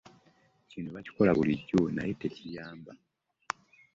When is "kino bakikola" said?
0.69-1.31